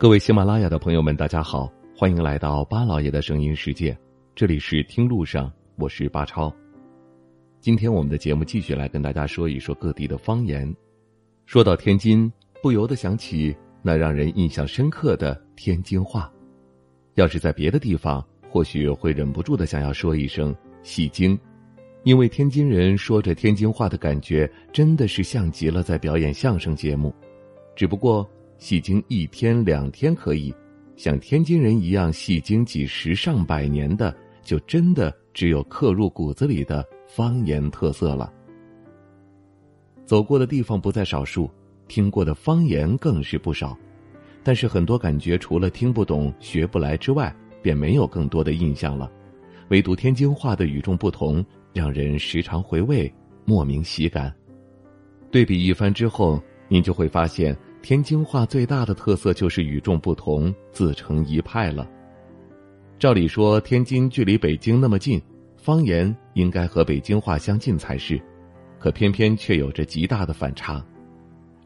[0.00, 3.94] 各位喜马拉雅的朋友们，大家好，欢迎来到巴老爷的声音世界，
[4.34, 6.50] 这里是听路上，我是巴超。
[7.60, 10.74] 今天我们的节目继续来跟大家说一说各地的方言。
[11.44, 12.32] 说到天津，
[12.62, 16.32] 不由得想起那让人印象深刻的天津话。
[17.16, 21.38] 要是在别的地方，或许会忍不住的想要说一声戏精，
[22.04, 27.14] 因为天津人说着天津话的感觉，真的是像极了在表演相声节目。
[27.76, 28.26] 只不过。
[28.60, 30.54] 戏精一天两天可以，
[30.94, 38.30] 像天津人一样戏精几十上百年的，就真的只有刻入骨子里的方言特色了。
[40.04, 41.50] 走过的地方不在少数，
[41.88, 43.74] 听过的方言更是不少，
[44.42, 49.10] 但是很多感觉除了听不懂、学不来之外，便没有更多的印象了。
[49.70, 51.42] 唯独天津话的与众不同，
[51.72, 53.10] 让人时常回味，
[53.46, 54.30] 莫名喜感。
[55.30, 57.56] 对比一番之后，您就会发现。
[57.82, 61.88] 天津话最大的特色就是与众不同，自成一派了。
[62.98, 65.20] 照理说，天津距离北京那么近，
[65.56, 68.20] 方言应该和北京话相近才是，
[68.78, 70.84] 可偏偏却有着极大的反差。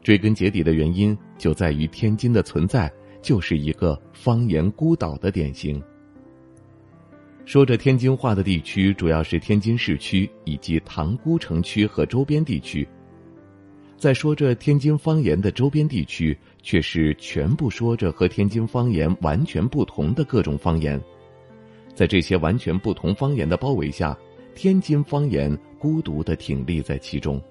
[0.01, 2.91] 追根结底的原因就在于天津的存在
[3.21, 5.81] 就是一个方言孤岛的典型。
[7.43, 12.87] 说着天津话的地区主要是天津市区以及塘沽城区和周边地区。
[13.97, 21.01] 在说着天津方言的周边地区，却是全部说着和天津方言完全不同的各种方言。
[21.93, 24.15] 在这些完全不同方言的包围下，
[24.53, 27.41] 天津方言孤独的挺立在其中。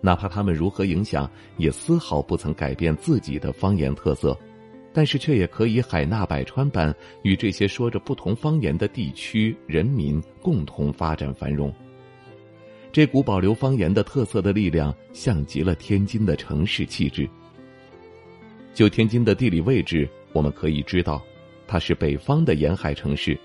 [0.00, 4.36] 哪怕他们如何影响，也丝毫不曾改变自己的方言特色，
[4.92, 6.92] 但是却也可以海纳百川般
[7.22, 11.72] 与这些说着不同方言的地区人民共同发展繁荣。
[12.92, 17.28] 这股保留方言的特色的力量，像极了天津的城市气质。
[18.74, 21.22] 就天津的地理位置，我们可以知道，
[21.68, 23.38] 它是北方的沿海城市，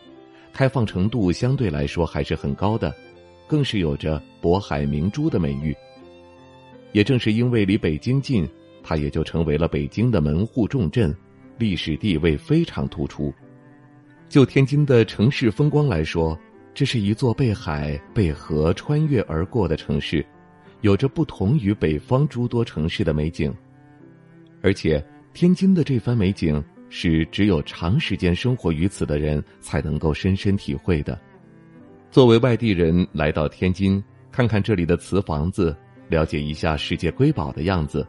[0.52, 2.92] 开放程度相对来说还是很高的，
[3.48, 5.76] 更是有着“渤海明珠”的美誉。
[6.92, 8.50] 也正是因为离北京近，
[8.82, 11.16] 它也就成为了北京的门户重镇，
[11.60, 13.32] 历史地位非常突出。
[14.28, 16.36] 就天津的城市风光来说。
[16.76, 20.24] 这是一座被海、被河穿越而过的城市，
[20.82, 23.52] 有着不同于北方诸多城市的美景。
[24.62, 25.02] 而且，
[25.34, 31.18] 天津的这番美景是只有长时间生活于此的人才能够深深体会的。
[32.12, 35.74] 作为外地人来到天津，看看这里的瓷房子，
[36.10, 38.06] 了解一下世界瑰宝的样子，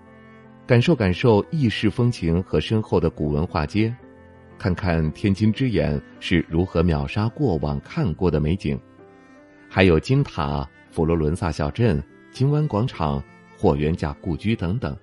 [0.66, 3.94] 感受感受异世风情和深厚的古文化街。
[4.58, 8.78] 看看天津之眼是如何秒杀过往看过的美景，
[9.68, 12.02] 还有金塔、佛罗伦萨小镇、
[12.32, 13.22] 金湾广场、
[13.56, 14.96] 霍元甲故居等等。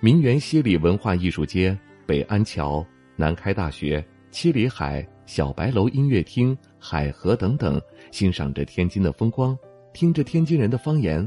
[0.00, 2.84] 名园西里文化艺术街、北安桥、
[3.16, 9.56] 南开大学、七里海、小白楼音乐厅、海河等等，欣赏着天津的风光，
[9.94, 11.26] 听着天津人的方言，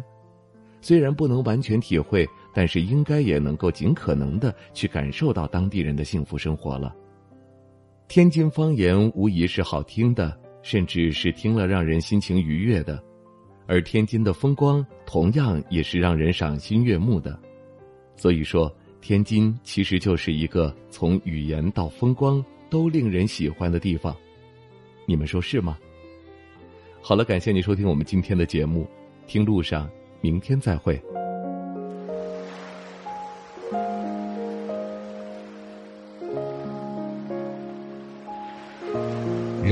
[0.80, 2.28] 虽然不能完全体会。
[2.57, 6.91] 但是应该也能够尽可能的去感受到当地人的幸福生活了。
[8.07, 13.00] 天津方言无疑是好听的，甚至是听了让人心情愉悦的，
[13.68, 17.40] 而天津的风光同样也是让人赏心悦目的。
[18.16, 24.18] 所以说，天津其实就是一个从语言到风光都令人喜欢的地方，
[25.06, 25.78] 你们说是吗？
[27.03, 28.88] 好了，感谢你收听我们今天的节目，
[29.28, 29.88] 听路上，
[30.22, 31.00] 明天再会。